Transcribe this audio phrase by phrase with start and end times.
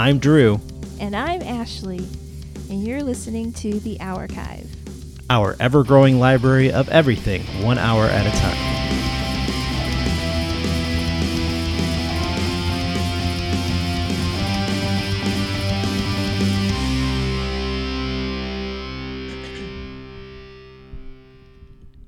[0.00, 0.62] I'm Drew,
[0.98, 2.08] And I'm Ashley,
[2.70, 4.66] and you're listening to The Archive.
[5.28, 8.56] our ever growing library of everything, one hour at a time.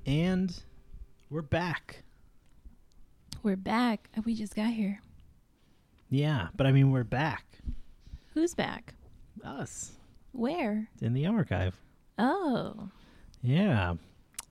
[0.07, 0.63] And
[1.29, 2.05] we're back.
[3.43, 4.09] We're back.
[4.25, 5.03] We just got here.
[6.09, 7.52] Yeah, but I mean, we're back.
[8.35, 8.95] Who's back?
[9.45, 9.93] Us
[10.33, 10.89] Where?
[11.01, 11.77] in the archive.
[12.19, 12.89] Oh,
[13.43, 13.95] Yeah.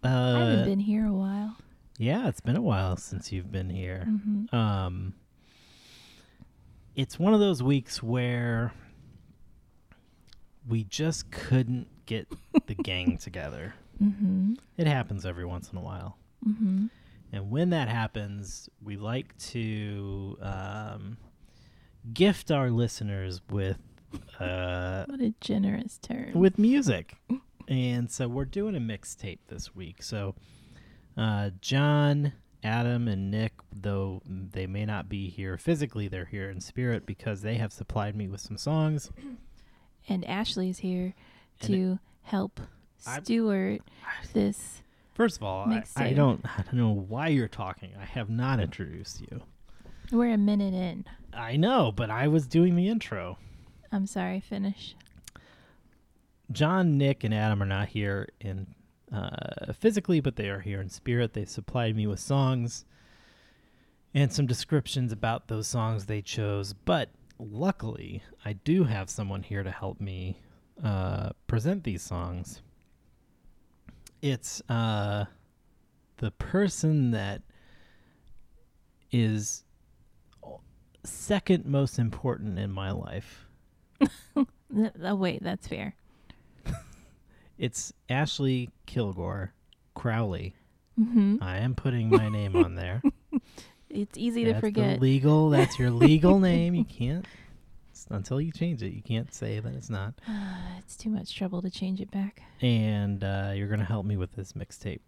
[0.03, 1.55] Uh, I haven't been here a while.
[1.99, 4.05] Yeah, it's been a while since you've been here.
[4.05, 5.13] hmm Um,
[6.95, 8.73] it's one of those weeks where
[10.67, 12.27] we just couldn't get
[12.65, 13.75] the gang together.
[13.99, 16.17] hmm It happens every once in a while.
[16.43, 16.87] hmm
[17.31, 21.17] And when that happens, we like to um,
[22.13, 23.77] gift our listeners with
[24.39, 26.33] uh, What a generous term.
[26.33, 27.15] with music.
[27.67, 30.03] And so we're doing a mixtape this week.
[30.03, 30.35] So
[31.15, 36.59] uh, John, Adam, and Nick, though they may not be here physically, they're here in
[36.59, 39.09] spirit because they have supplied me with some songs.
[40.09, 41.13] and Ashley is here
[41.61, 42.59] And to help
[43.07, 43.23] I'm-
[44.33, 44.81] this.
[45.13, 47.91] First of all, I, I don't I don't know why you're talking.
[47.99, 49.41] I have not introduced you.
[50.11, 51.05] We're a minute in.
[51.33, 53.37] I know, but I was doing the intro.
[53.91, 54.95] I'm sorry, finish.
[56.51, 58.67] John, Nick, and Adam are not here in
[59.11, 61.33] uh, physically, but they are here in spirit.
[61.33, 62.85] They supplied me with songs
[64.13, 66.73] and some descriptions about those songs they chose.
[66.73, 70.39] But luckily, I do have someone here to help me
[70.83, 72.61] uh, present these songs.
[74.21, 75.25] It's uh,
[76.17, 77.41] the person that
[79.11, 79.63] is
[81.03, 83.45] second most important in my life.
[85.03, 85.95] Oh, wait, that's fair.
[87.57, 89.53] It's Ashley Kilgore
[89.93, 90.55] Crowley.
[90.95, 93.01] hmm I am putting my name on there.
[93.89, 95.01] It's easy to That's the forget.
[95.01, 95.49] legal.
[95.49, 96.73] That's your legal name.
[96.73, 97.25] You can't
[98.09, 98.93] until you change it.
[98.93, 100.13] You can't say that it's not.
[100.79, 102.41] it's too much trouble to change it back.
[102.61, 105.01] And uh, you're gonna help me with this mixtape.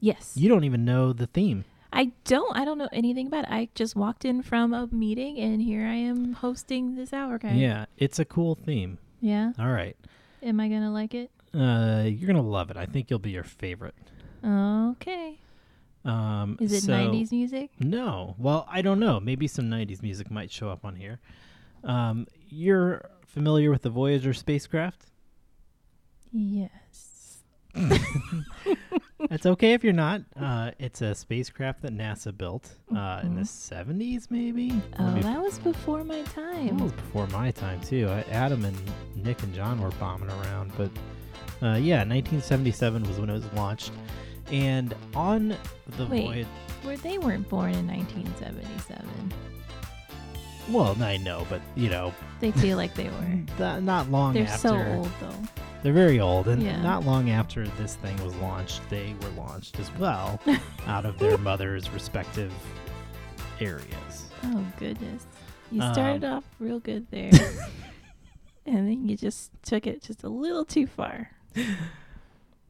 [0.00, 0.32] Yes.
[0.36, 1.64] You don't even know the theme.
[1.92, 2.56] I don't.
[2.56, 3.50] I don't know anything about it.
[3.50, 7.52] I just walked in from a meeting, and here I am hosting this hour guy.
[7.52, 8.98] Yeah, it's a cool theme.
[9.20, 9.52] Yeah.
[9.58, 9.96] All right,
[10.42, 11.30] Am I gonna like it?
[11.54, 12.76] uh, you're gonna love it.
[12.76, 13.94] I think you'll be your favorite.
[14.44, 15.38] Okay.
[16.04, 17.70] Um, Is it so- 90s music?
[17.80, 18.36] No.
[18.38, 19.18] Well, I don't know.
[19.18, 21.18] Maybe some 90s music might show up on here.
[21.82, 25.06] Um, you're familiar with the Voyager spacecraft?
[26.32, 27.38] Yes.
[29.30, 30.22] That's okay if you're not.
[30.38, 33.46] Uh, it's a spacecraft that NASA built uh, in the Mhm.
[33.46, 34.80] 70s, maybe.
[34.98, 36.76] Oh, Maybe that was before my time.
[36.78, 38.08] was before my time too.
[38.10, 38.76] I, Adam and
[39.14, 40.90] Nick and John were bombing around, but
[41.62, 43.90] uh, yeah, 1977 was when it was launched.
[44.52, 45.56] And on
[45.96, 46.24] the Wait.
[46.26, 46.48] Voyager,
[46.82, 49.32] Where they weren't born in 1977.
[50.70, 53.38] well, I know, but you know, They feel like they were.
[53.56, 54.68] th- not long They're after.
[54.68, 55.64] so old though.
[55.86, 56.82] They're very old, and Yeah.
[56.82, 60.40] not long after this thing was launched, they were launched as well
[60.88, 62.52] out of their mother's respective
[63.60, 64.24] areas.
[64.42, 65.28] Oh goodness.
[65.70, 67.30] You Um, started off real good there.
[68.66, 71.30] and then you just took it just a little too far.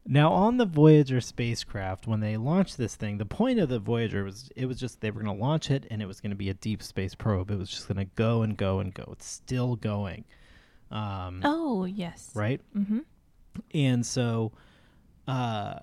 [0.04, 4.24] Now, on the Voyager spacecraft, when they launched this thing, the point of the Voyager
[4.24, 6.36] was it was just they were going to launch it and it was going to
[6.36, 7.50] be a deep space probe.
[7.50, 9.08] It was just going to go and go and go.
[9.12, 10.26] It's still going.
[10.90, 12.30] Um, Oh, yes.
[12.34, 12.60] Right?
[12.76, 13.00] Mm-hmm.
[13.74, 14.52] And so,
[15.26, 15.80] uh,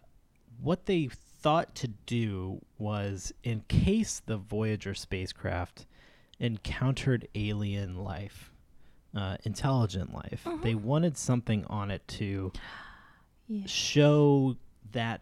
[0.62, 1.10] what they
[1.42, 5.86] thought to do was, in case the Voyager spacecraft
[6.40, 8.52] encountered alien life,
[9.16, 10.62] uh, intelligent life, Mhm.
[10.64, 12.52] they wanted something on it to
[13.48, 13.66] Yeah.
[13.66, 14.56] show
[14.92, 15.22] that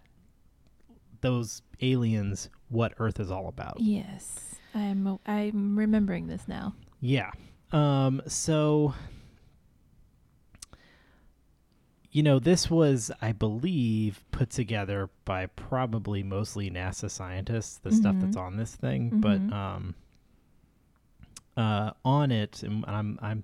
[1.21, 3.79] those aliens what Earth is all about.
[3.79, 4.55] Yes.
[4.73, 6.73] I'm I'm remembering this now.
[7.01, 7.31] Yeah.
[7.71, 8.93] Um so
[12.11, 18.15] you know, this was I believe put together by probably mostly NASA scientists, the stuff
[18.19, 18.41] that's Mhm.
[18.41, 19.53] on this thing, but Mhm.
[19.53, 19.95] um
[21.57, 23.43] uh on it and I'm I'm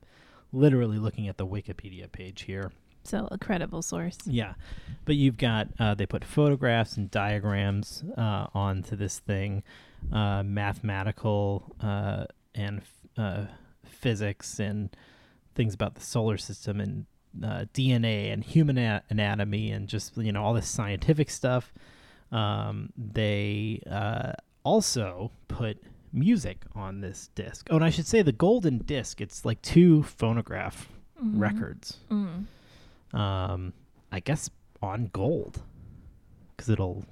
[0.54, 2.72] literally looking at the Wikipedia page here.
[3.04, 4.18] So a credible source.
[4.26, 4.54] Yeah,
[5.06, 9.64] but you've got uh, they put photographs and diagrams uh, onto this thing,
[10.12, 13.46] uh, mathematical uh, and f- uh,
[13.86, 14.90] physics and
[15.56, 17.06] things about the solar system and
[17.44, 21.74] uh, DNA and human a- anatomy and just you know all this scientific stuff.
[22.32, 25.82] Um, they uh, also put
[26.14, 27.68] music on this disc.
[27.70, 29.22] Oh, and I should say the golden disc.
[29.22, 30.90] It's like two phonograph
[31.24, 31.40] Mhm.
[31.40, 31.98] records.
[32.12, 32.46] Mm.
[33.18, 33.74] Um,
[34.12, 34.50] I guess
[34.82, 35.62] on gold,
[36.56, 37.06] because it'll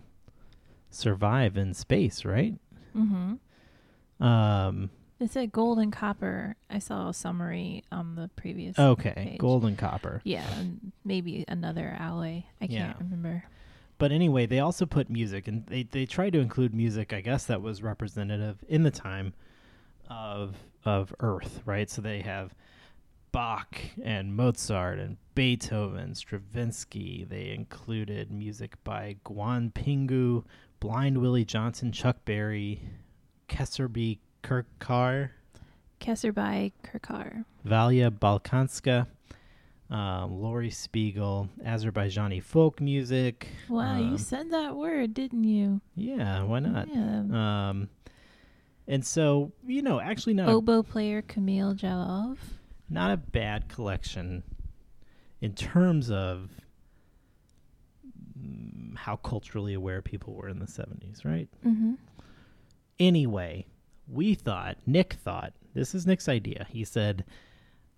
[0.92, 2.56] survive in space, right?
[2.96, 4.24] Mm-hmm.
[4.24, 4.90] Um,
[5.20, 6.56] It said gold and copper.
[6.70, 8.78] I saw a summary on the previous.
[8.78, 9.38] okay, page.
[9.38, 10.22] gold and copper.
[10.26, 12.44] Yeah, and maybe another alloy.
[12.60, 12.88] I Yeah.
[12.88, 13.46] can't remember.
[13.98, 17.14] But anyway, they also put music, and they they tried to include music.
[17.14, 19.34] I guess that was representative in the time
[20.10, 21.90] of of Earth, right?
[21.90, 22.54] So they have
[23.32, 27.26] Bach and Mozart and Beethoven, Stravinsky.
[27.28, 30.44] They included music by Guan Pinghu,
[30.82, 32.82] Blind Willie Johnson, Chuck Berry,
[33.50, 35.30] Kesarbai Kerkar,
[36.00, 37.46] Kesarbai Kerkar.
[37.66, 39.08] Valya Balkanska,
[39.90, 43.48] um, Laurie Spiegel, Azerbaijani folk music.
[43.70, 45.82] Wow, you um, said that word, didn't you?
[45.96, 46.88] Yeah, why not?
[46.88, 47.70] Yeah.
[47.70, 47.90] Um,
[48.88, 52.38] and so you know, actually, not Oboe player Camille Jalov.
[52.88, 54.44] not a bad collection
[55.42, 56.52] in terms of
[58.40, 61.50] mm, how culturally aware people were in the '70s, right?
[61.66, 61.94] Mm-hmm.
[63.00, 63.66] Anyway,
[64.08, 66.68] we thought, Nick thought, this is Nick's idea.
[66.70, 67.26] He said,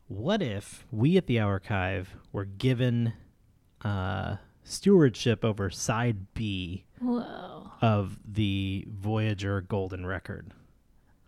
[0.08, 3.14] "What if we at the archive were given
[3.84, 7.72] uh, stewardship over side B Whoa.
[7.82, 10.52] of the Voyager Golden Record?"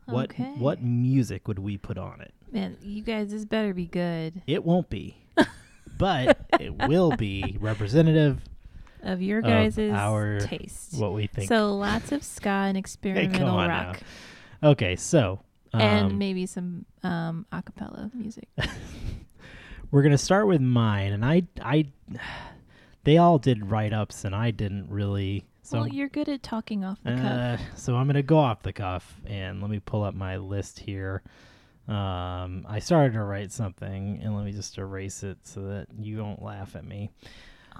[0.05, 0.53] What Okay.
[0.57, 2.33] what music would we put on it?
[2.51, 4.41] Man, you guys, this better be good.
[4.47, 5.17] It won't be,
[5.99, 8.41] but it will be representative
[9.03, 10.95] Of your guys' our- taste.
[10.99, 11.47] what we think.
[11.47, 13.93] So lots of ska and experimental on now.
[14.63, 15.41] Okay, so
[15.73, 18.47] um, and maybe some um acapella music.
[19.91, 21.85] we're gonna start with mine, and I I
[23.03, 25.45] they all did write ups, and I didn't really.
[25.61, 27.23] So well, you're good at talking off the cuff.
[27.23, 30.79] uh, so I'm gonna go off the cuff, and let me pull up my list
[30.79, 31.21] here.
[31.87, 36.17] Um, I started to write something, and let me just erase it so that you
[36.17, 37.11] don't laugh at me.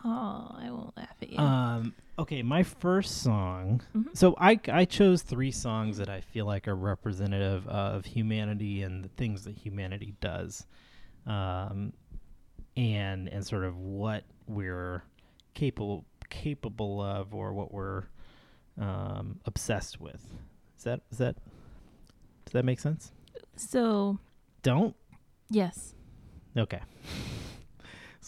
[0.05, 1.37] Oh, I won't laugh at you.
[1.37, 3.81] Um, okay, my first song.
[3.95, 4.15] Mhm.
[4.15, 9.03] So I I chose three songs that I feel like are representative of humanity and
[9.03, 10.65] the things that humanity does,
[11.25, 11.93] um,
[12.77, 15.03] and and sort of what we're
[15.53, 18.03] capable capable of or what we're
[18.79, 20.23] um, obsessed with.
[20.77, 21.35] Is that is that
[22.45, 23.11] does that make sense?
[23.55, 24.17] so,
[24.63, 24.95] Don't
[25.49, 25.93] yes.
[26.55, 26.79] okay.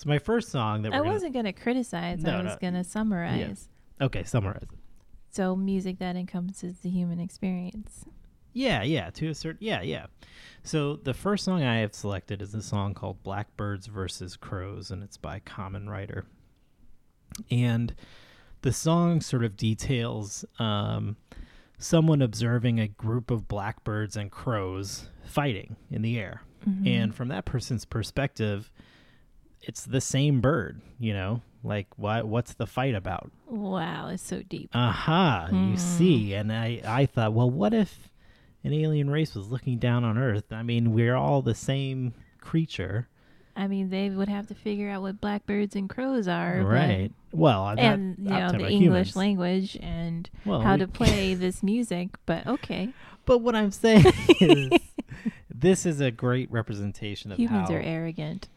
[0.01, 2.23] So my first song that we're I gonna, wasn't going to criticize.
[2.23, 2.57] No, I was no.
[2.59, 3.69] going to summarize.
[4.01, 4.69] okay summarize it.
[5.29, 8.03] So, music that encompasses the human experience.
[8.51, 10.07] Yeah, yeah, to a certain yeah, yeah.
[10.63, 15.03] So the first song I have selected is a song called Blackbirds versus Crows and
[15.03, 16.25] it's by Common Rider.
[17.51, 17.93] And
[18.63, 21.15] the song sort of details um,
[21.77, 26.41] someone observing a group of blackbirds and crows fighting in the air.
[26.67, 26.87] Mhm.
[26.87, 28.71] And from that person's perspective,
[29.61, 31.41] it's the same bird, you know?
[31.63, 33.31] Like what what's the fight about?
[33.47, 34.69] wow, it's so deep.
[34.73, 35.75] aha you Hmm.
[35.75, 38.09] see and i i thought well what if
[38.63, 43.07] an alien race was looking down on earth i mean we're all the same creature
[43.53, 47.63] I mean, they would have to figure out what blackbirds and crows are, right well
[47.65, 49.15] I'm and you know the English humans.
[49.17, 52.09] language and well, how we- to play this music.
[52.25, 52.89] But okay,
[53.25, 54.05] but what i'm saying
[54.39, 54.71] is
[55.53, 58.47] this is a great representation of how humans how are arrogant.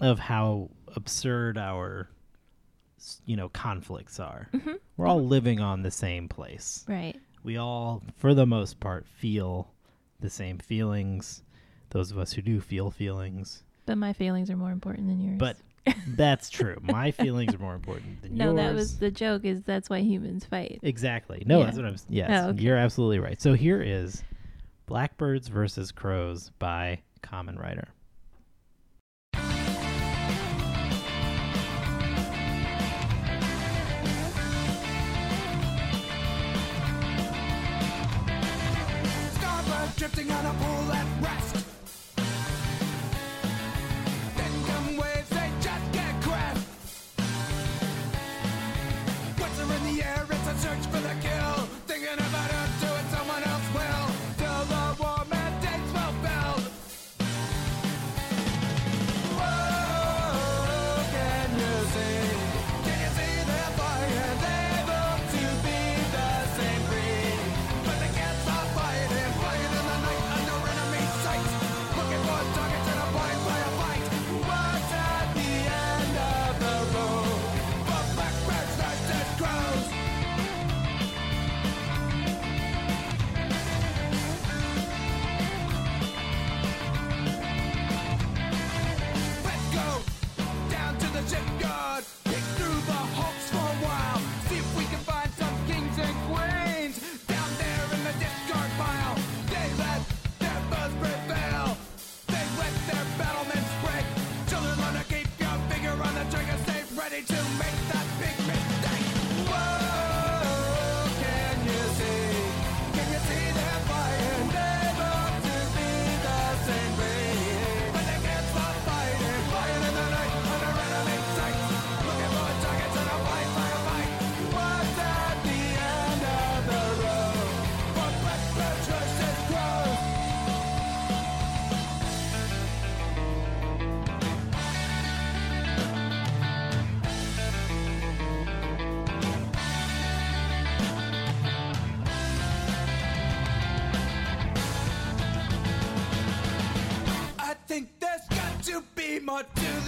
[0.00, 2.08] Of how absurd our
[3.24, 7.16] you know conflicts are hmm we're all living on the same place Right.
[7.44, 9.70] we all, for the most part, feel
[10.20, 11.42] the same feelings.
[11.90, 13.62] Those of us who do feel feelings.
[13.84, 15.38] But my feelings are more important than yours.
[15.38, 15.56] But
[16.08, 16.78] that's true.
[16.82, 18.56] My feelings are more important than no, yours.
[18.56, 19.44] No, that was the joke.
[19.44, 20.80] Is that's why humans fight.
[20.82, 21.42] exactly.
[21.46, 21.64] No, Yeah.
[21.66, 21.96] that's what I'm.
[22.08, 22.62] Yes, Oh, okay.
[22.62, 23.40] you're absolutely right.
[23.40, 24.24] So here is
[24.86, 27.88] Blackbirds versus Crows by Common Rider.
[40.06, 40.85] Drifting on a pool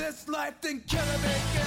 [0.08, 1.57] this life than kill a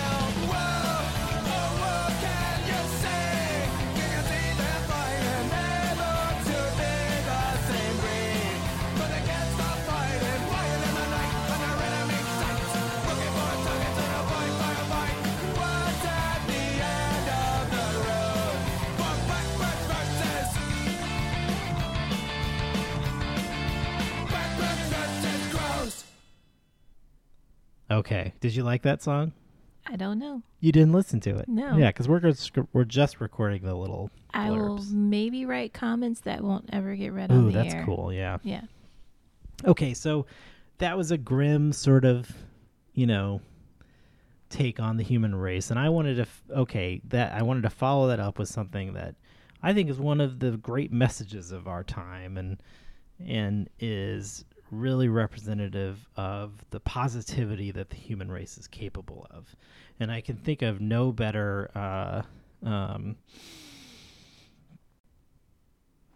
[28.52, 29.32] Did you like that song?
[29.88, 30.44] I don't know.
[30.60, 31.48] You didn't listen to it.
[31.48, 31.78] No.
[31.78, 36.42] Yeah, because we're just, we're just recording the little I will maybe write comments that
[36.42, 37.86] won't ever get read on Ooh, the that's air.
[37.86, 38.12] cool.
[38.12, 38.40] Yeah.
[38.44, 38.64] Yeah.
[39.64, 40.26] Okay, so
[40.80, 42.30] that was a grim sort of,
[42.94, 43.40] you know,
[44.50, 46.24] take on the human race, and I wanted to.
[46.24, 49.16] F- okay, that I wanted to follow that up with something that
[49.64, 52.62] I think is one of the great messages of our time, and
[53.26, 59.56] and is really representative of the positivity that the human race is capable of.
[60.00, 62.22] And I can think of no better uh,
[62.66, 63.18] um,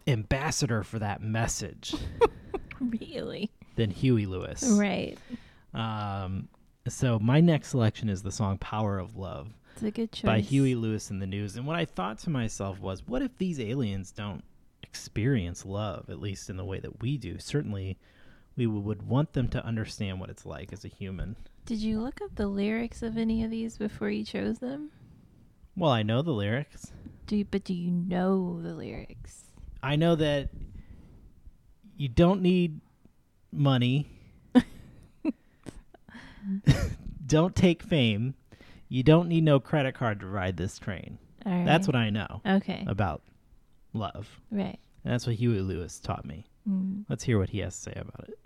[0.06, 1.94] ambassador for that message
[2.80, 3.50] Really?
[3.76, 4.62] than Huey Lewis.
[4.72, 5.18] Right.
[5.74, 6.48] Um,
[6.88, 10.22] so my next selection is the song "Power of Love" It's a good choice.
[10.26, 11.56] by Huey Lewis and the News.
[11.56, 14.42] And what I thought to myself was, what if these aliens don't
[14.82, 17.38] experience love, at least in the way that we do?
[17.38, 17.98] Certainly,
[18.56, 21.36] we would want them to understand what it's like as a human.
[21.66, 24.90] Did you look up the lyrics of any of these before you chose them?
[25.76, 26.92] Well, I know the lyrics.
[27.26, 29.44] Do you, but do you know the lyrics?
[29.82, 30.48] I know that
[31.96, 32.80] you don't need
[33.52, 34.06] money.
[37.26, 38.34] don't take fame.
[38.88, 41.18] You don't need no credit card to ride this train.
[41.44, 41.64] Right.
[41.64, 42.84] That's what I know Okay.
[42.86, 43.22] about
[43.92, 44.28] love.
[44.50, 44.78] right.
[45.04, 46.46] And that's what Huey Lewis taught me.
[46.68, 47.04] Mm.
[47.08, 48.38] Let's hear what he has to say about it.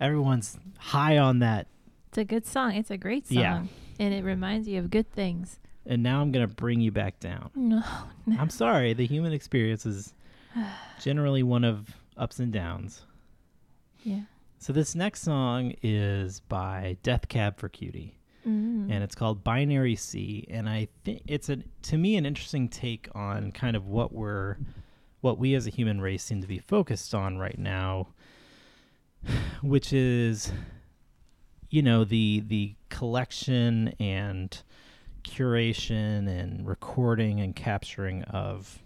[0.00, 1.66] Everyone's high on that.
[2.08, 2.74] It's a good song.
[2.74, 3.36] It's a great song.
[3.36, 3.62] Yeah.
[3.98, 5.58] And it reminds you of good things.
[5.86, 7.50] And now I'm going to bring you back down.
[7.54, 7.82] No.
[8.26, 8.36] no.
[8.38, 8.92] I'm sorry.
[8.92, 10.14] The human experience is
[11.00, 13.02] generally one of ups and downs.
[14.02, 14.22] yeah.
[14.58, 18.16] So this next song is by Death Cab for Cutie.
[18.46, 18.92] Mm.
[18.92, 20.46] and it's called Binary Sea.
[20.48, 24.56] And I think it's a to me an interesting take on kind of what we're
[25.20, 28.08] what we as a human race seem to be focused on right now,
[29.62, 30.52] which is
[31.70, 34.62] you know the the collection and
[35.24, 38.78] curation and recording and capturing of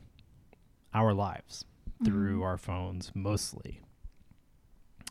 [0.95, 1.65] our lives
[2.05, 2.45] through Mhm.
[2.45, 3.81] our phones mostly.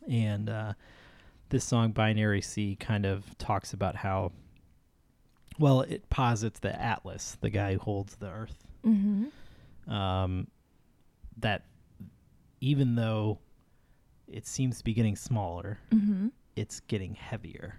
[0.10, 0.74] And uh,
[1.50, 4.32] this song Binary Sea kind of talks about how
[5.60, 9.92] well it posits the atlas the guy who holds the earth Mm-hmm.
[9.94, 10.48] um,
[11.38, 11.64] that
[12.62, 13.40] even though
[14.32, 16.28] it seems to be getting smaller Mm-hmm.
[16.56, 17.76] it's getting heavier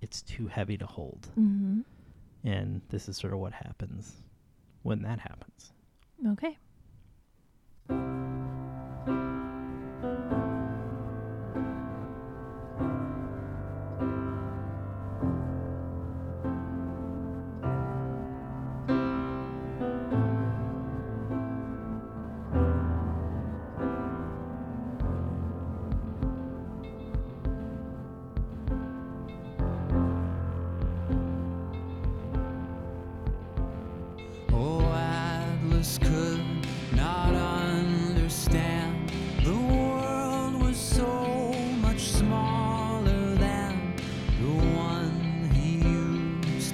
[0.00, 1.80] it's too heavy to hold Mm-hmm.
[2.44, 4.16] and this is sort of what happens
[4.82, 5.72] when that happens
[6.32, 6.56] Okay.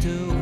[0.01, 0.38] To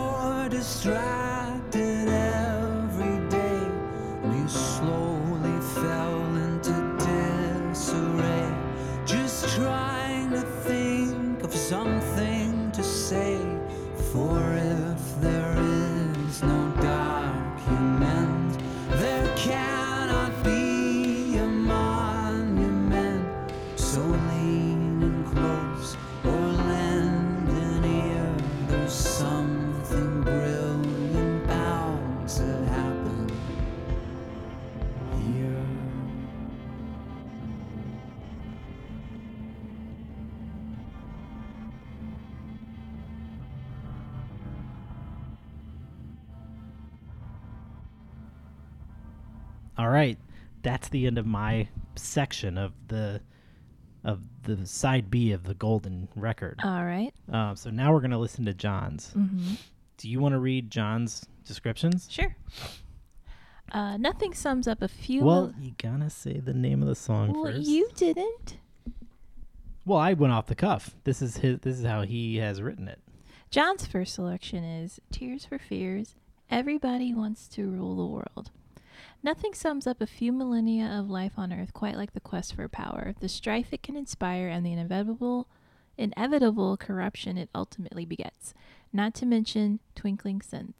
[0.00, 1.89] more distracted
[50.62, 53.20] that's the end of my section of the
[54.04, 56.60] of the side B of the golden record.
[56.64, 57.12] All right.
[57.30, 59.12] Uh, so now we're gonna listen to John's.
[59.16, 59.54] Mm-hmm.
[59.98, 62.08] Do you want to read John's descriptions?
[62.10, 62.34] Sure.
[63.72, 65.22] Uh, nothing sums up a few.
[65.22, 67.68] Well, you gotta say the name of the song well, first.
[67.68, 68.58] you didn't.
[69.84, 70.96] Well, I went off the cuff.
[71.04, 71.60] This is his.
[71.60, 73.00] This is how he has written it.
[73.50, 76.14] John's first selection is Tears for Fears.
[76.50, 78.50] Everybody wants to rule the world.
[79.22, 82.68] Nothing sums up a few millennia of life on Earth quite like the quest for
[82.68, 85.46] power, the strife it can inspire, and the inevitable,
[85.98, 88.54] inevitable corruption it ultimately begets.
[88.94, 90.72] Not to mention Twinkling Synth.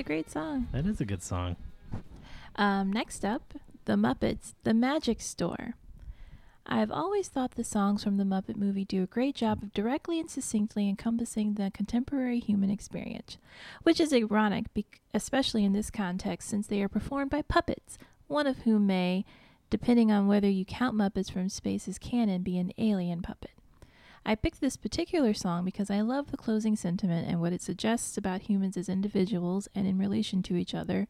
[0.00, 0.66] A great song.
[0.72, 1.56] that is a good song.
[2.56, 3.52] Um, next up,
[3.84, 5.74] The Muppets, The Magic Store.
[6.64, 10.18] I've always thought the songs from the Muppet movie do a great job of directly
[10.18, 13.36] and succinctly encompassing the contemporary human experience,
[13.82, 18.46] which is ironic, bec- especially in this context, since they are performed by puppets, one
[18.46, 19.26] of whom may,
[19.68, 23.50] depending on whether you count Muppets from Space as canon, be an alien puppet.
[24.24, 28.16] I picked this particular song because I love the closing sentiment and what it suggests
[28.18, 31.08] about humans as individuals and in relation to each other.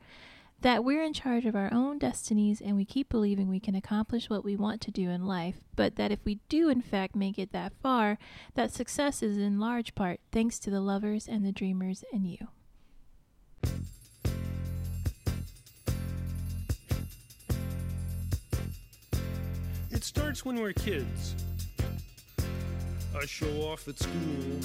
[0.60, 4.28] That we're in charge of our own destinies and we keep believing we can accomplish
[4.28, 7.38] what we want to do in life, but that if we do in fact make
[7.38, 8.18] it that far,
[8.54, 12.48] that success is in large part thanks to the lovers and the dreamers and you.
[19.90, 21.34] It starts when we're kids.
[23.12, 24.60] A show off at school,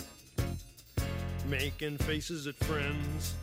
[1.49, 3.33] making faces at friends.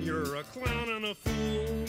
[0.00, 1.84] You're a clown and a fool.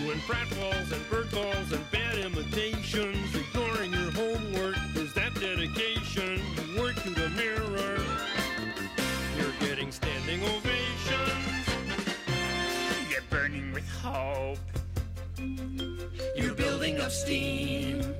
[0.00, 3.34] Doing pratfalls and bird calls and bad imitations.
[3.34, 6.40] Ignoring your homework is that dedication.
[6.56, 8.00] You work to the mirror.
[9.36, 11.68] You're getting standing ovations.
[13.10, 14.58] You're burning with hope.
[16.34, 18.14] You're building up steam.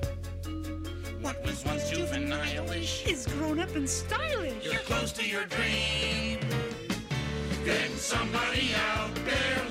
[1.25, 4.63] What was once juvenile-ish is grown up and stylish.
[4.63, 6.39] You're close to your dream.
[7.63, 9.64] Then somebody out there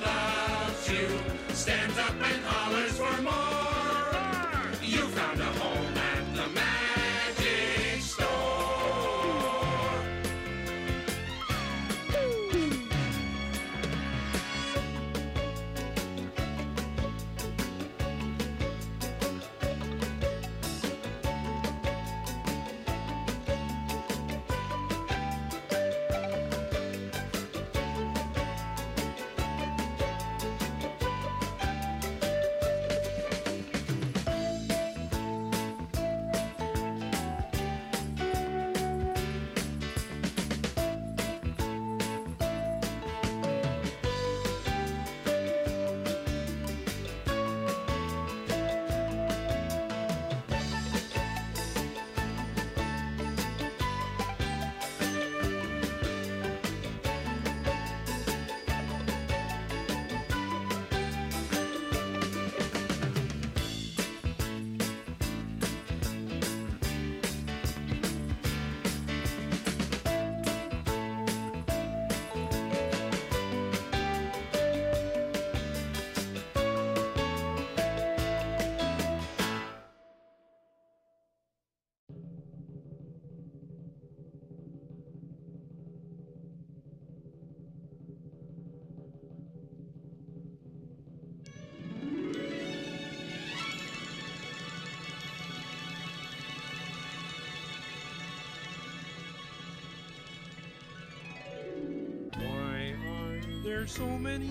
[103.85, 104.49] are there so many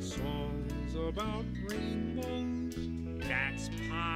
[0.00, 2.74] songs about rainbows?
[3.28, 4.07] That's part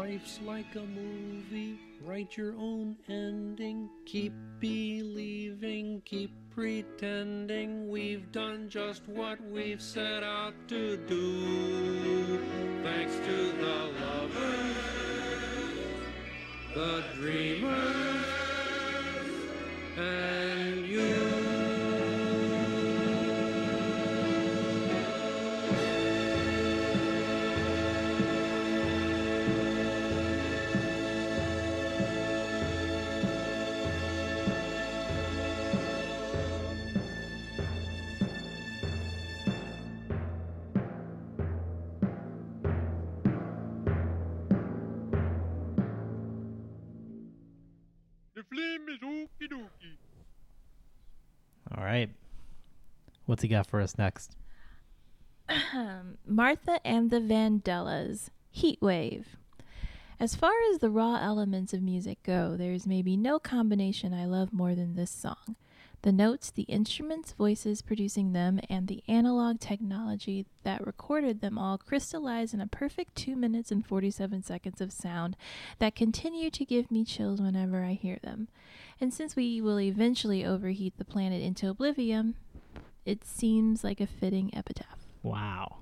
[0.00, 3.90] Life's like a movie, write your own ending.
[4.06, 7.90] Keep believing, keep pretending.
[7.90, 12.38] We've done just what we've set out to do.
[12.82, 14.76] Thanks to the lovers,
[16.74, 17.99] the dreamers,
[53.80, 54.36] for us next?
[56.26, 59.36] Martha and the Vandellas, Heat Wave.
[60.20, 64.26] As far as the raw elements of music go, there is maybe no combination I
[64.26, 65.56] love more than this song.
[66.02, 71.78] The notes, the instruments, voices producing them, and the analog technology that recorded them all
[71.78, 75.36] crystallize in a perfect 2 minutes and 47 seconds of sound
[75.78, 78.48] that continue to give me chills whenever I hear them.
[79.00, 82.36] And since we will eventually overheat the planet into oblivion,
[83.04, 85.06] it seems like a fitting epitaph.
[85.22, 85.78] Wow.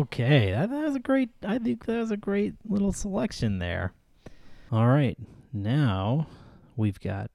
[0.00, 1.28] Okay, that, that was a great.
[1.44, 3.92] I think that was a great little selection there.
[4.72, 5.18] All right,
[5.52, 6.26] now
[6.74, 7.30] we've got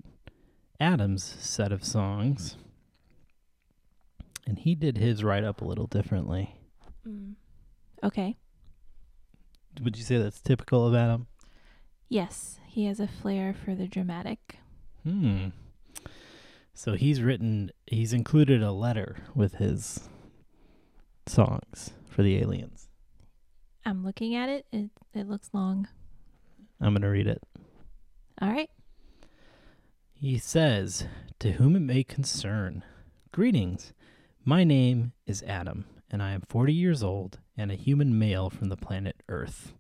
[0.80, 2.58] Adam's set of songs,
[4.48, 6.56] and he did his write up a little differently.
[7.08, 7.36] Mm.
[8.04, 8.36] Okay.
[9.84, 11.28] Would you say that's typical of Adam?
[12.10, 14.58] Yes, he has a flair for the dramatic.
[15.04, 15.50] Hmm.
[16.74, 17.70] So he's written.
[17.86, 20.10] He's included a letter with his
[21.28, 22.88] songs for the aliens.
[23.86, 24.66] I'm looking at it.
[24.72, 25.90] It it looks long.
[26.80, 27.44] I'm gonna read it.
[28.42, 28.70] All right.
[30.14, 31.08] He says,
[31.40, 32.84] To whom it may concern,
[33.34, 33.92] Greetings.
[34.46, 38.70] My name is Adam, and I am 40 years old and a human male from
[38.70, 39.74] the planet Earth.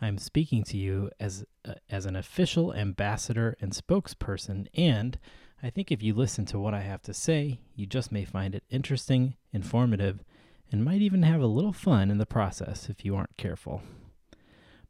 [0.00, 5.18] I'm speaking to you as uh, as an official ambassador and spokesperson, and
[5.62, 8.54] I think if you listen to what I have to say, you just may find
[8.54, 10.24] it interesting, informative,
[10.70, 13.82] and might even have a little fun in the process if you aren't careful.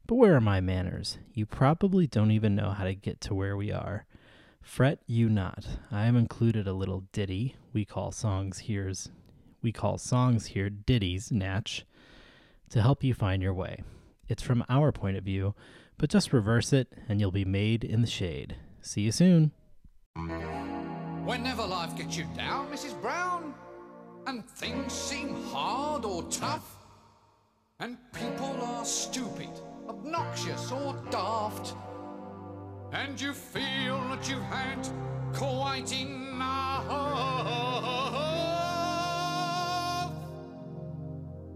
[0.05, 1.17] But where are my manners?
[1.33, 4.05] You probably don't even know how to get to where we are.
[4.61, 5.65] Fret you not.
[5.91, 9.09] I have included a little ditty we call songs here's
[9.61, 11.85] we call songs here ditties, Natch,
[12.69, 13.81] to help you find your way.
[14.29, 15.55] It's from our point of view,
[15.97, 18.55] but just reverse it and you'll be made in the shade.
[18.81, 19.51] See you soon.
[21.25, 22.99] Whenever life gets you down, Mrs.
[23.01, 23.53] Brown,
[24.27, 26.75] and things seem hard or tough,
[27.79, 29.49] and people are stupid,
[29.87, 31.73] obnoxious, or daft,
[32.91, 34.87] and you feel that you've had
[35.33, 36.87] quite enough,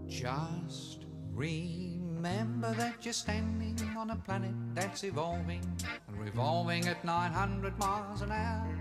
[0.07, 5.61] just remember that you're standing on a planet that's evolving
[6.07, 8.79] and revolving at 900 miles an hour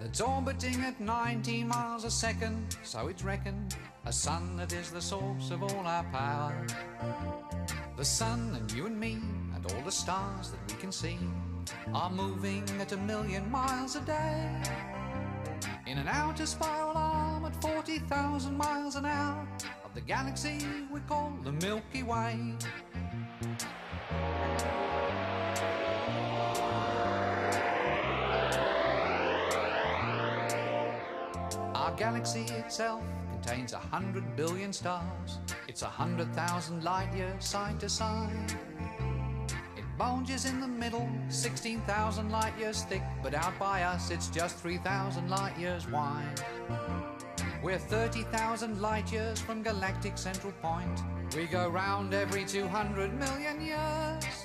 [0.00, 3.76] that's orbiting at 19 miles a second, so it's reckoned
[4.06, 6.66] a sun that is the source of all our power.
[7.98, 9.18] The sun and you and me
[9.54, 11.18] and all the stars that we can see
[11.92, 14.62] are moving at a million miles a day
[15.86, 19.46] in an outer spiral arm at 40,000 miles an hour
[19.84, 22.54] of the galaxy we call the Milky Way.
[32.00, 35.38] Galaxy itself contains a hundred billion stars.
[35.68, 38.54] It's a hundred thousand light years side to side.
[39.76, 44.56] It bulges in the middle, 16,000 light years thick, but out by us it's just
[44.56, 46.40] 3,000 light years wide.
[47.62, 51.02] We're 30,000 light years from galactic central point.
[51.36, 54.39] We go round every 200 million years.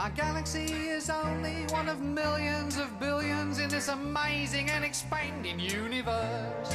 [0.00, 6.74] Our galaxy is only one of millions of billions in this amazing and expanding universe.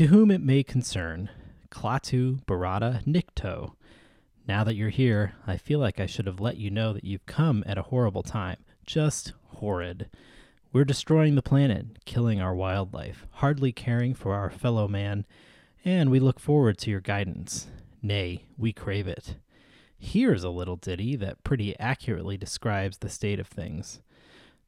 [0.00, 1.28] To whom it may concern,
[1.68, 3.74] Klaatu Barada Nikto.
[4.48, 7.26] Now that you're here, I feel like I should have let you know that you've
[7.26, 8.56] come at a horrible time.
[8.86, 10.08] Just horrid.
[10.72, 15.26] We're destroying the planet, killing our wildlife, hardly caring for our fellow man,
[15.84, 17.66] and we look forward to your guidance.
[18.00, 19.36] Nay, we crave it.
[19.98, 24.00] Here's a little ditty that pretty accurately describes the state of things.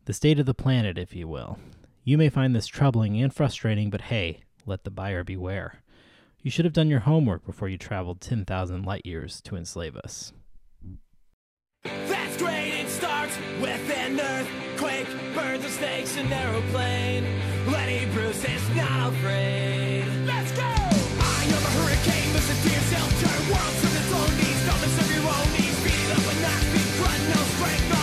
[0.05, 1.59] The state of the planet, if you will.
[2.05, 5.83] You may find this troubling and frustrating, but hey, let the buyer beware.
[6.41, 10.33] You should have done your homework before you traveled 10,000 light years to enslave us.
[11.85, 17.25] That's great, it starts with an earthquake, birds and snakes, an aeroplane.
[17.71, 20.05] Lenny Bruce is not afraid.
[20.27, 20.63] Let's go!
[20.63, 25.15] I am a hurricane, listen to yourself, turn world to its own knees, don't serve
[25.15, 28.02] your own needs, beat it up and not speak, grunt, no strength,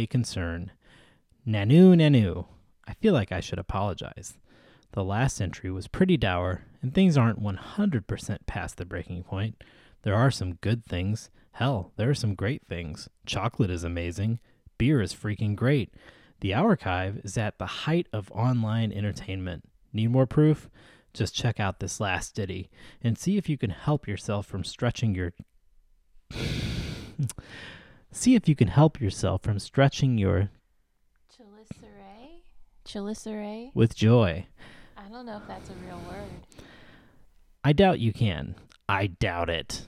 [0.00, 0.72] may concern,
[1.46, 2.46] Nanu Nanu.
[2.88, 4.38] I feel like I should apologize.
[4.92, 9.62] The last entry was pretty dour, and things aren't 100% past the breaking point.
[10.00, 11.28] There are some good things.
[11.52, 13.10] Hell, there are some great things.
[13.26, 14.38] Chocolate is amazing.
[14.78, 15.92] Beer is freaking great.
[16.40, 19.68] The archive is at the height of online entertainment.
[19.92, 20.70] Need more proof?
[21.12, 22.70] Just check out this last ditty
[23.02, 25.34] and see if you can help yourself from stretching your
[28.12, 30.50] See if you can help yourself from stretching your
[31.32, 32.42] Chelicerae?
[32.84, 33.70] Chelicerae?
[33.74, 34.46] with joy.
[34.96, 36.28] I don't know if that's a real word.
[37.62, 38.56] I doubt you can.
[38.88, 39.86] I doubt it.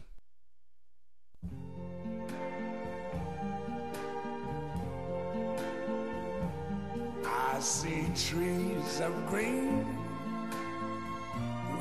[7.25, 9.85] I see trees of green,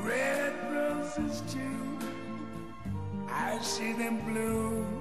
[0.04, 2.00] red roses too.
[3.28, 5.01] I see them bloom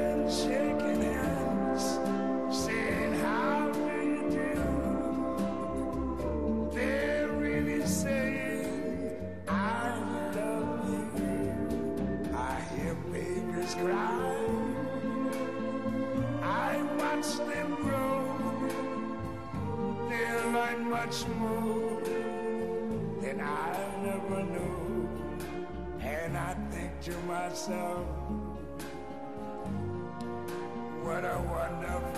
[27.41, 28.05] myself,
[31.01, 32.10] what a wonderful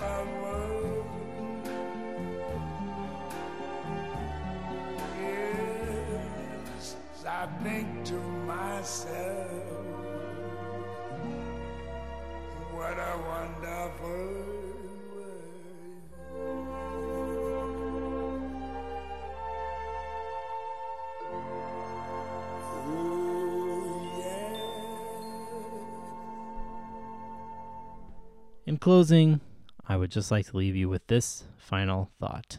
[28.83, 29.39] closing,
[29.87, 32.57] I would just like to leave you with this final thought.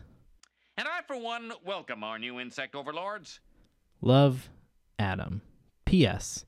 [0.79, 3.41] And I, for one, welcome our new insect overlords.
[4.01, 4.49] Love,
[4.99, 5.43] Adam.
[5.85, 6.47] P.S.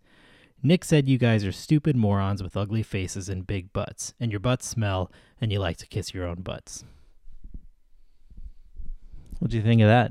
[0.63, 4.41] Nick said you guys are stupid morons with ugly faces and big butts, and your
[4.41, 5.13] butts smell,
[5.43, 6.83] and you like to kiss your own butts.
[9.41, 10.11] What do you think of that?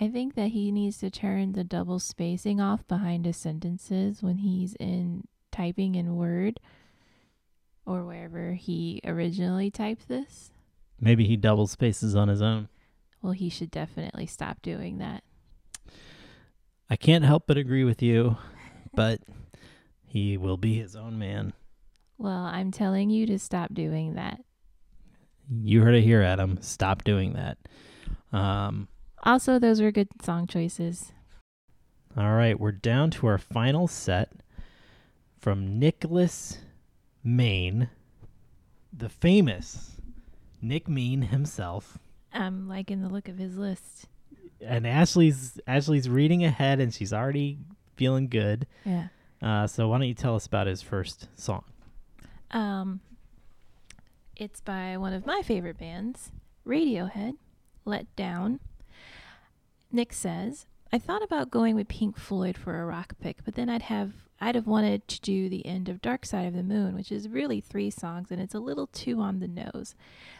[0.00, 4.38] I think that he needs to turn the double spacing off behind his sentences when
[4.38, 6.60] he's in typing in Word
[7.86, 10.50] or wherever he originally typed this.
[11.00, 12.68] Maybe he double spaces on his own.
[13.20, 15.22] Well, he should definitely stop doing that.
[16.90, 18.36] I can't help but agree with you,
[18.94, 19.20] but
[20.04, 21.52] he will be his own man.
[22.18, 24.40] Well, I'm telling you to stop doing that.
[25.50, 26.58] You heard it here, Adam.
[26.62, 27.58] Stop doing that.
[28.36, 28.88] Um,
[29.24, 31.12] Also, those were good song choices.
[32.16, 34.30] all right, we're down to our final set
[35.38, 36.58] from Nicholas
[37.24, 37.88] Maine,
[38.92, 40.00] the famous
[40.60, 41.98] Nick Mean himself.
[42.32, 44.06] I'm liking the look of his list.
[44.60, 47.58] And Ashley's Ashley's reading ahead, and she's already
[47.96, 48.66] feeling good.
[48.84, 49.08] Yeah.
[49.42, 51.64] Uh, so why don't you tell us about his first song?
[52.52, 53.00] Um,
[54.36, 56.30] it's by one of my favorite bands,
[56.66, 57.34] Radiohead,
[57.84, 58.60] Let Down.
[59.90, 63.68] Nick says, I thought about going with Pink Floyd for a rock pick, but then
[63.68, 64.12] I'd have
[64.42, 67.28] I'd have wanted to do the end of Dark Side of the Moon, which is
[67.28, 69.94] really three songs and it's a little too on the nose.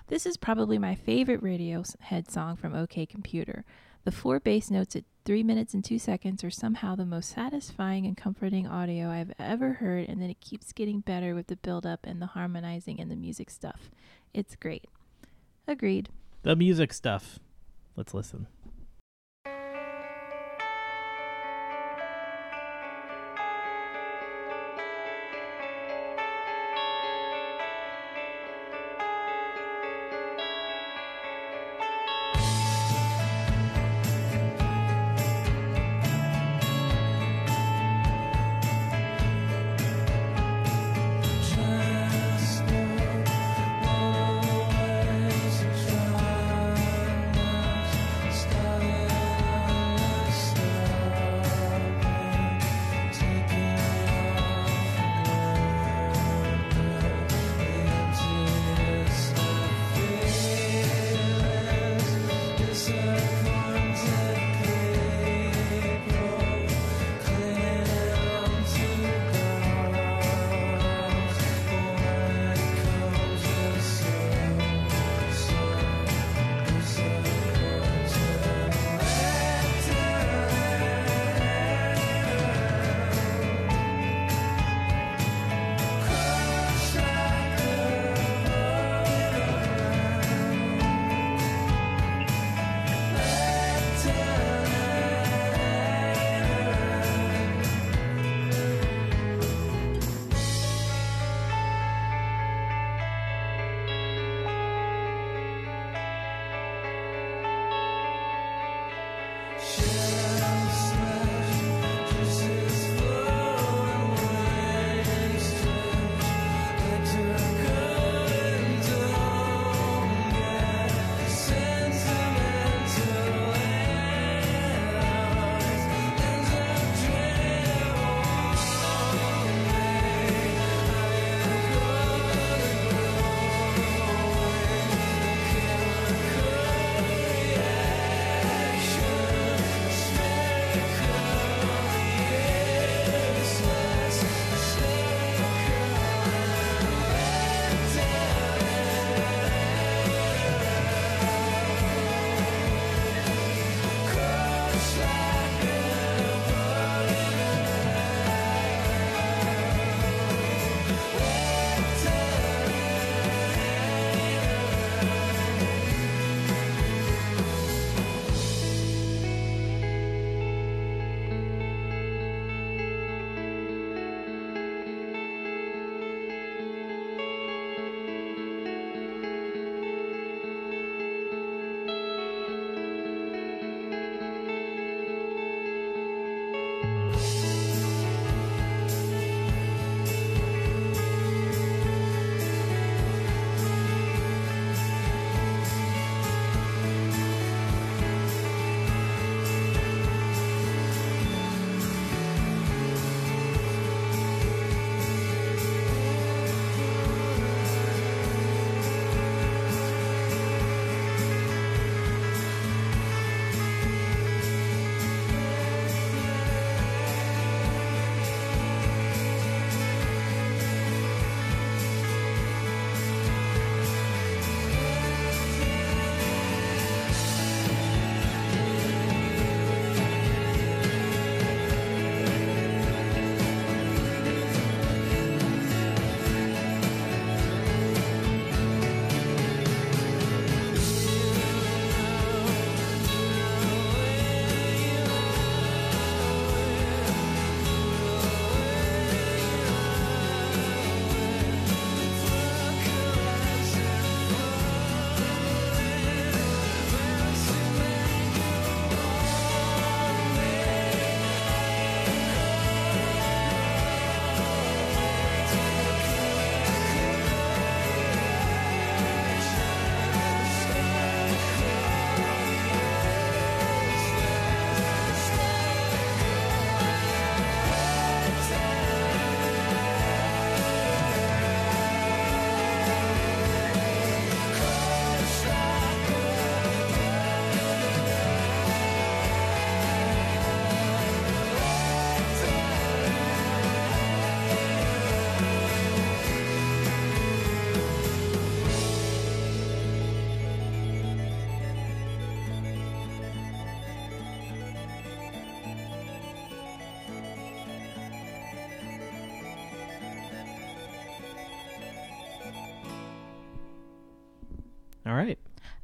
[0.09, 3.65] This is probably my favorite Radiohead song from OK Computer.
[4.03, 8.05] The four bass notes at 3 minutes and 2 seconds are somehow the most satisfying
[8.05, 11.87] and comforting audio I've ever heard, and then it keeps getting better with the build
[11.87, 13.93] up and the harmonizing and the music stuff.
[14.35, 14.89] It's great.
[15.69, 16.09] Agreed.
[16.43, 17.39] The music stuff.
[17.95, 18.49] Let's listen.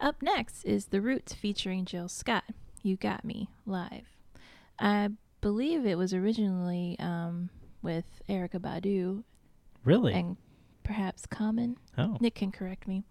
[0.08, 2.44] Up next is The Roots featuring Jill Scott.
[2.82, 4.06] You Got Me live.
[4.78, 5.10] I
[5.42, 7.50] believe it was originally um,
[7.82, 9.22] with Erykah Badu
[9.84, 10.14] Really?
[10.14, 10.38] and
[10.82, 11.76] perhaps Common.
[11.98, 12.16] oh.
[12.22, 13.04] Nick can correct me.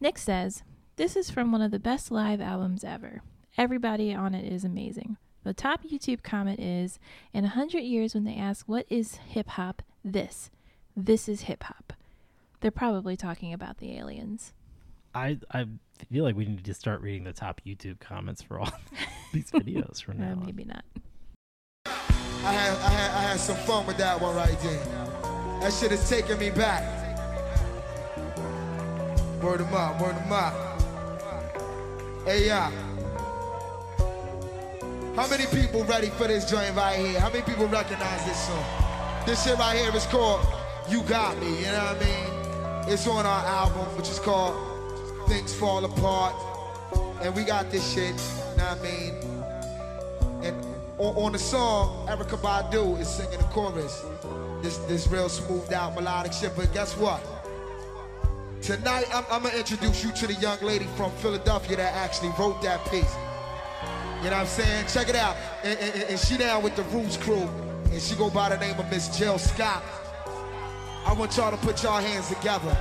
[0.00, 0.62] Nick says,
[0.96, 3.20] This is from one of the best live albums ever.
[3.58, 5.18] Everybody on it is amazing.
[5.44, 6.98] The top YouTube comment is
[7.34, 9.82] In a hundred years, when they ask, What is hip hop?
[10.02, 10.50] This.
[10.96, 11.92] This is hip hop.
[12.62, 14.54] They're probably talking about the aliens.
[15.16, 15.64] I I
[16.12, 18.70] feel like we need to start reading the top YouTube comments for all
[19.32, 20.44] these videos from now Uh, on.
[20.44, 20.84] maybe not.
[21.86, 24.84] I had, I had, I had some fun with that one right there.
[25.62, 26.84] That shit is taking me back.
[29.42, 30.54] Word them up, word them up.
[32.24, 32.70] Hey, yeah.
[35.16, 37.18] How many people ready for this joint right here?
[37.18, 38.64] How many people recognize this song?
[39.24, 40.46] This shit right here is called
[40.90, 42.92] You Got Me, you know what I mean?
[42.92, 44.54] It's on our album, which is called
[45.28, 46.34] Things Fall Apart.
[47.22, 48.14] And we got this shit,
[48.56, 49.14] know what I mean?
[50.44, 50.56] And
[50.98, 54.04] on, on the song, Erykah Badu is singing the chorus.
[54.62, 56.52] This this real smoothed out melodic shit.
[56.56, 57.20] But guess what?
[58.62, 62.60] Tonight, I'm, I'm gonna introduce you to the young lady from Philadelphia that actually wrote
[62.62, 63.14] that piece.
[64.22, 64.86] You know what I'm saying?
[64.88, 65.36] Check it out.
[65.62, 67.48] And, and- and she down with the Roots crew,
[67.92, 69.82] and she go by the name of Miss Jill Scott.
[71.06, 72.76] I want y'all to put y'all hands together.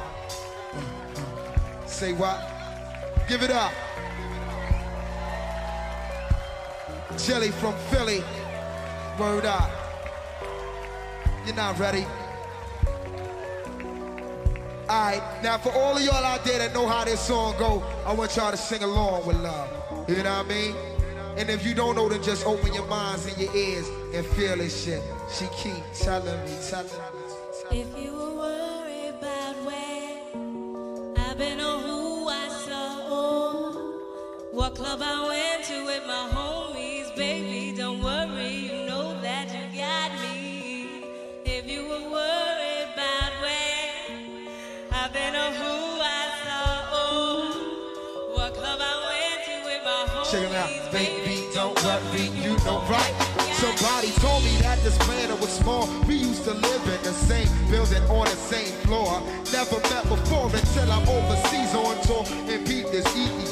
[1.96, 2.44] Say what?
[3.30, 3.72] Give it up.
[7.18, 8.22] Jelly from Philly.
[9.18, 9.72] Word up.
[11.46, 12.06] You're not ready.
[14.90, 18.12] Alright, now for all of y'all out there that know how this song go, I
[18.12, 19.70] want y'all to sing along with love.
[20.10, 20.76] You know what I mean?
[21.38, 24.58] And if you don't know, then just open your minds and your ears and feel
[24.58, 25.02] this shit.
[25.32, 26.92] She keep telling me, telling
[27.72, 28.04] me.
[28.04, 28.25] You
[34.56, 39.78] what club I went to with my homies, baby, don't worry, you know that you
[39.78, 41.04] got me.
[41.44, 43.92] If you were worried about where
[44.94, 50.32] I've been or who I saw or what club I went to with my homies,
[50.32, 53.36] Check it out, baby, don't worry, you know right.
[53.60, 55.88] Somebody told me that this planet was small.
[56.08, 59.22] We used to live in the same building on the same floor.
[59.52, 63.45] Never met before until I'm overseas on tour and beat this queen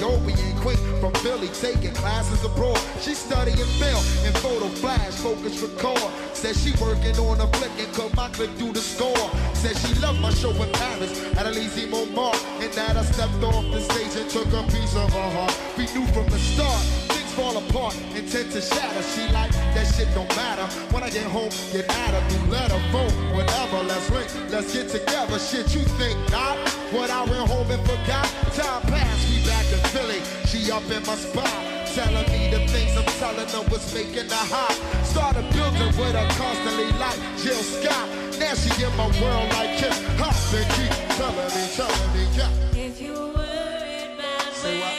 [1.04, 2.80] from Philly taking classes abroad.
[3.02, 6.00] She studying film and photo flash, focus record.
[6.32, 9.28] Said she working on a flick and cut my click through the score.
[9.54, 13.66] Said she loved my show in Paris at Elysee Montmartre and that I stepped off
[13.74, 15.54] the stage and took a piece of her heart.
[15.78, 16.80] We knew from the start
[17.12, 19.04] things fall apart intent to shatter.
[19.04, 20.68] She like that shit don't matter.
[20.94, 23.84] When I get home, get at her, do letter, phone, whatever.
[23.84, 25.38] Let's link, let's get together.
[25.40, 26.58] Shit, you think not?
[26.96, 28.28] What I went home and forgot.
[28.56, 30.13] Time passed, we back in Philly.
[30.54, 31.50] She up in my spot.
[31.96, 34.78] Telling me the things I'm telling her was making her hot.
[35.04, 38.08] Started building with her constantly like Jill Scott.
[38.38, 39.92] Now she in my world like Kim
[40.22, 42.86] Hop and keep telling me, telling me, yeah.
[42.86, 44.93] If you were worried about Say what?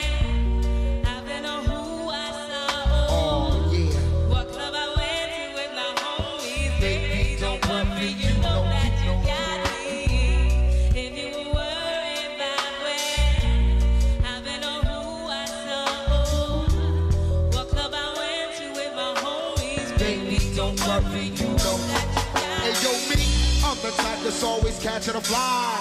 [24.25, 25.77] That's always catching a fly.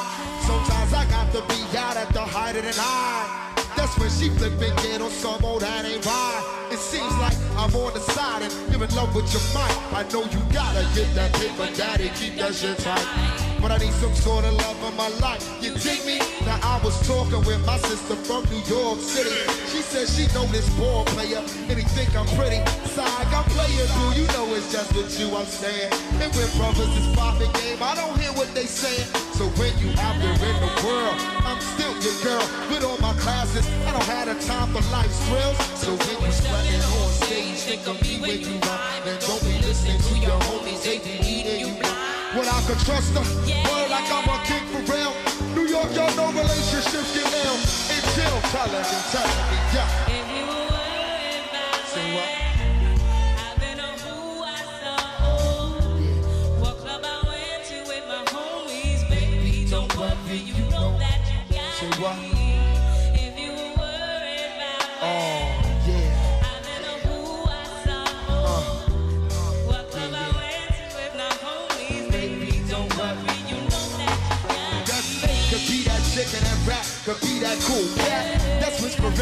[0.47, 3.55] Sometimes I got to be out at the height of the night.
[3.75, 6.69] That's when she flip and get on some old that ain't right.
[6.71, 9.75] It seems like I'm on the side and you're in love with your mind.
[9.97, 13.44] I know you gotta get that paper, daddy, keep that shit tight.
[13.65, 15.41] But I need some sort of love in my life.
[15.65, 16.21] You dig me?
[16.45, 19.33] Now I was talking with my sister from New York City.
[19.73, 22.61] She said she know this ball player and he think I'm pretty.
[22.93, 25.89] Side, I'm playing boo, you know it's just with you I'm saying.
[26.21, 29.09] And when brothers is popping game, I don't hear what they saying.
[29.33, 31.17] So when you out there in the world,
[31.49, 32.45] I'm still your girl.
[32.69, 35.57] With all my classes, I don't have the time for life's thrills.
[35.81, 39.09] So when you sweating on stage, think of me when you rhyme.
[39.09, 42.14] And don't be listening to your homies, they be eating you blind.
[42.35, 45.14] When I could trust her, word like I'm a king for real.
[45.55, 47.55] New York, y'all know relationships get ill.
[47.95, 50.64] Until telling me, telling me, yeah.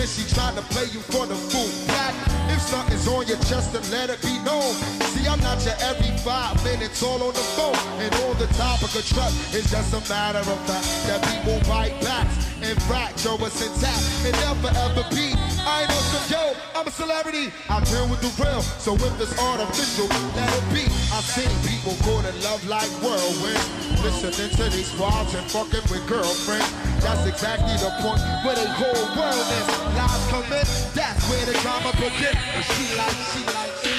[0.02, 2.14] Whispering she trying to play you for the fool cat.
[2.50, 4.74] If something's on your chest, then let it be known.
[5.14, 7.78] See, I'm not your every five minutes all on the phone.
[8.02, 11.94] And on the topic of trust it's just a matter of fact that people bite
[12.02, 15.34] backs and fracture us intact and never ever be.
[15.62, 17.52] I know some yo, I'm a celebrity.
[17.70, 20.84] I deal with the real, so if it's artificial, let it be.
[21.14, 23.62] I've seen people go to love like whirlwind,
[24.02, 26.70] listening to these squads and fucking with girlfriends.
[27.02, 29.68] That's exactly the point where the whole world is.
[29.96, 32.38] Lies come in, that's where the drama begins.
[32.54, 33.94] And she like, she like, she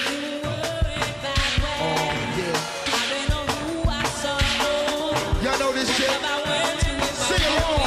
[1.80, 2.74] Oh yeah.
[5.43, 6.12] Y'all know this shit?
[7.14, 7.83] Sing along.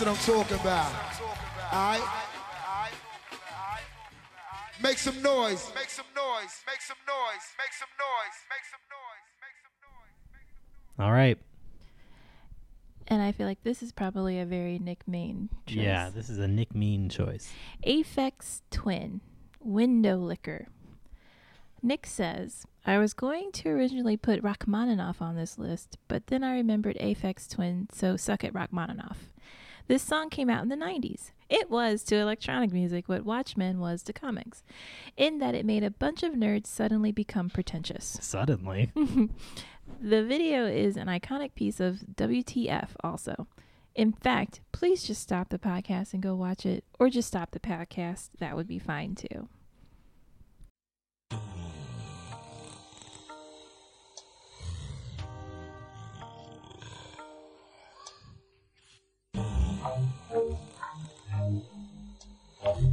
[0.00, 0.90] What I'm talking about.
[1.72, 2.00] All right?
[4.82, 5.70] Make some noise.
[5.74, 6.62] Make some noise.
[6.66, 7.44] Make some noise.
[7.58, 8.36] Make some noise.
[8.48, 9.26] Make some noise.
[9.42, 11.06] Make some noise.
[11.06, 11.36] All right.
[13.08, 15.76] And I feel like this is probably a very Nick Main choice.
[15.76, 17.52] Yeah, this is a Nick Mean choice.
[17.86, 19.20] Aphex Twin,
[19.62, 20.64] Windowlicker.
[21.82, 26.54] Nick says, I was going to originally put Rachmaninoff on this list, but then I
[26.54, 29.26] remembered Aphex Twin, so suck it, Rachmaninoff.
[29.90, 31.32] This song came out in the 90s.
[31.48, 34.62] It was to electronic music what Watchmen was to comics,
[35.16, 38.16] in that it made a bunch of nerds suddenly become pretentious.
[38.20, 38.92] Suddenly.
[40.00, 43.48] The video is an iconic piece of WTF, also.
[43.96, 47.58] In fact, please just stop the podcast and go watch it, or just stop the
[47.58, 48.28] podcast.
[48.38, 49.48] That would be fine too.
[59.90, 61.62] Thank
[62.80, 62.89] you.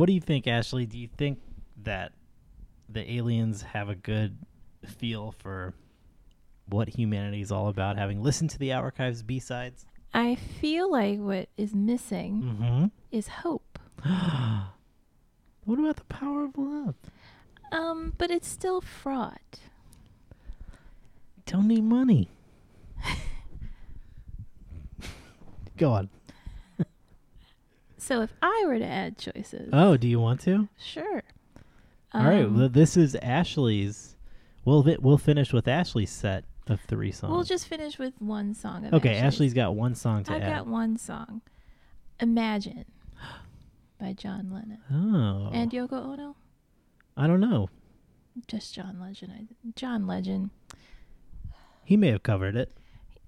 [0.00, 0.86] What do you think, Ashley?
[0.86, 1.40] Do you think
[1.82, 2.12] that
[2.88, 4.34] the aliens have a good
[4.86, 5.74] feel for
[6.70, 9.84] what humanity is all about, having listened to the archives B sides?
[10.14, 12.84] I feel like what is missing Mm-hmm.
[13.12, 13.78] is hope.
[15.66, 16.94] What about the power of love?
[17.70, 19.60] Um, but it's still fraught.
[21.44, 22.30] Don't need money.
[25.76, 26.08] Go on.
[28.00, 30.68] So if I were to add choices, Oh, do you want to?
[30.78, 31.22] sure.
[32.12, 32.44] All right.
[32.44, 34.16] Um, Well, this is Ashley's.
[34.64, 37.32] We'll vi- we'll finish with Ashley's set of three songs.
[37.32, 38.86] We'll just finish with one song.
[38.86, 39.10] Of okay.
[39.16, 39.22] Ashley's.
[39.34, 40.48] Ashley's got one song to I've add.
[40.56, 41.42] got one song.
[42.20, 42.84] Imagine
[43.98, 44.78] by John Lennon.
[44.90, 45.50] oh.
[45.52, 46.36] And Yoko Ono?
[47.16, 47.68] I don't know.
[48.46, 49.32] Just John Legend.
[49.34, 49.46] I,
[49.76, 50.50] John Legend.
[51.84, 52.72] He may have covered it.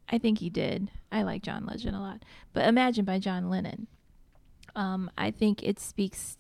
[0.09, 0.91] I think he did.
[1.11, 2.23] I like John Legend a lot.
[2.53, 3.87] But Imagine by John Lennon.
[4.75, 6.37] Um, I think it speaks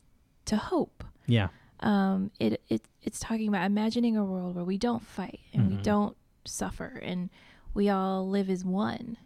[0.46, 1.04] to hope.
[1.26, 1.48] Yeah.
[1.80, 5.76] Um, it, it it's talking about imagining a world where we don't fight and we
[5.76, 5.82] Mhm.
[5.82, 7.28] don't suffer and
[7.74, 9.16] we all live as one.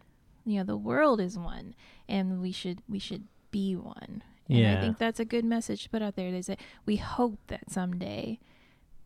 [0.44, 1.74] You know, the world is one
[2.08, 4.22] and we should we should be one.
[4.48, 4.78] And Yeah.
[4.78, 6.28] I think that's a good message to put out there.
[6.28, 8.38] Is that we hope that someday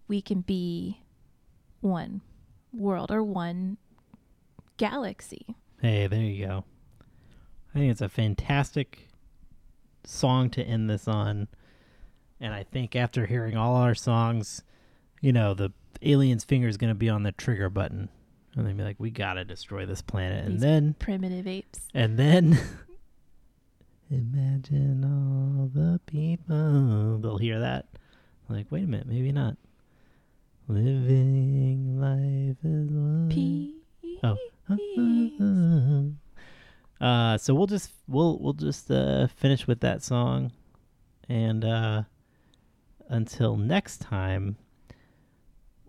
[0.06, 1.01] we can be
[1.81, 2.20] one
[2.72, 3.78] world or one
[4.77, 5.56] galaxy.
[5.81, 6.64] Hey, there you go.
[7.74, 9.09] I think it's a fantastic
[10.05, 11.48] song to end this on.
[12.40, 14.62] And I think after hearing all our songs,
[15.20, 15.72] you know, the
[16.02, 18.09] alien's finger is going to be on the trigger button.
[18.56, 20.44] And they'd be like, we got to destroy this planet.
[20.44, 21.81] And These then, primitive apes.
[21.94, 22.59] and then,
[24.10, 27.18] imagine all the people.
[27.18, 27.86] They'll hear that.
[28.48, 29.56] Like, wait a minute, maybe not.
[30.66, 33.28] Living life is one.
[33.28, 33.74] Peace.
[34.24, 34.36] Oh.
[37.01, 40.52] Uh, so we'll just we'll we'll just uh, finish with that song,
[41.28, 42.02] and uh,
[43.09, 44.56] until next time,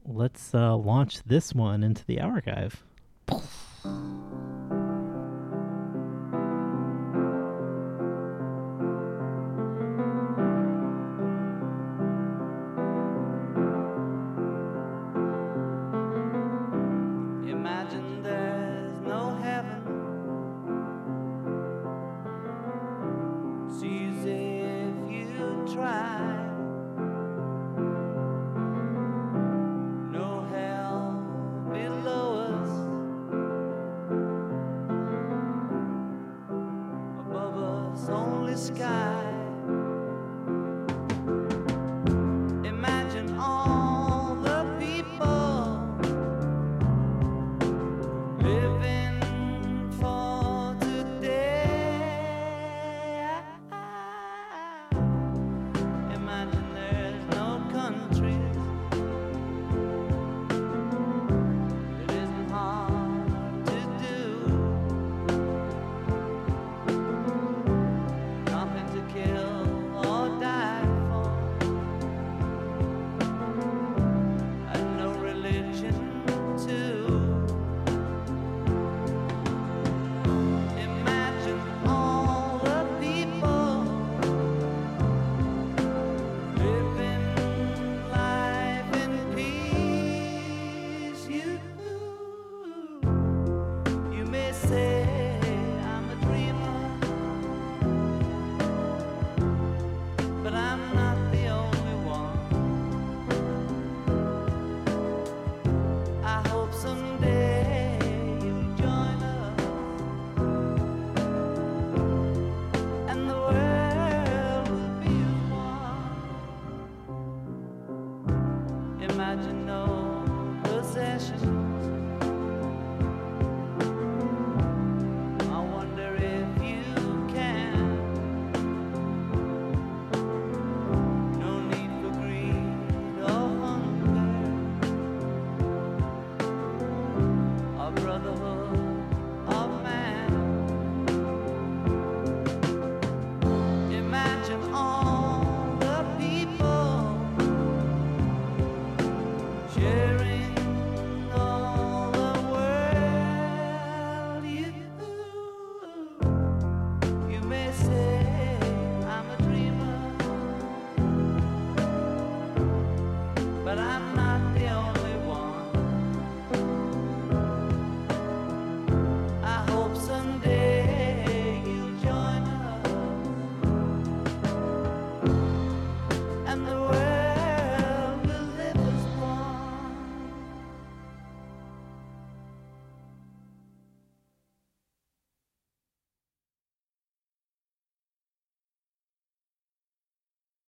[0.06, 2.84] let's uh, launch this one into the archive.